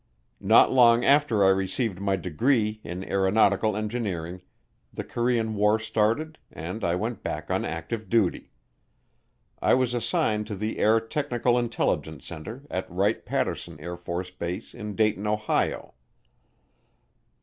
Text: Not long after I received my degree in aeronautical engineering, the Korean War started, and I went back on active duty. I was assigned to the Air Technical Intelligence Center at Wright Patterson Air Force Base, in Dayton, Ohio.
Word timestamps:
Not 0.39 0.71
long 0.71 1.05
after 1.05 1.45
I 1.45 1.49
received 1.49 2.01
my 2.01 2.15
degree 2.15 2.81
in 2.83 3.03
aeronautical 3.03 3.77
engineering, 3.77 4.41
the 4.91 5.03
Korean 5.03 5.53
War 5.53 5.77
started, 5.77 6.39
and 6.51 6.83
I 6.83 6.95
went 6.95 7.21
back 7.21 7.51
on 7.51 7.63
active 7.65 8.09
duty. 8.09 8.49
I 9.61 9.75
was 9.75 9.93
assigned 9.93 10.47
to 10.47 10.55
the 10.55 10.79
Air 10.79 10.99
Technical 10.99 11.55
Intelligence 11.59 12.25
Center 12.25 12.63
at 12.71 12.89
Wright 12.89 13.23
Patterson 13.23 13.79
Air 13.79 13.95
Force 13.95 14.31
Base, 14.31 14.73
in 14.73 14.95
Dayton, 14.95 15.27
Ohio. 15.27 15.93